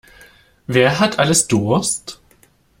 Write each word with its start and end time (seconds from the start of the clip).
Wer 0.65 0.97
hat 0.99 1.19
alles 1.19 1.47
Durst? 1.47 2.19